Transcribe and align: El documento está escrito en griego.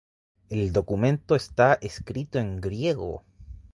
El 0.49 0.71
documento 0.73 1.35
está 1.35 1.75
escrito 1.79 2.39
en 2.39 2.59
griego. 2.59 3.23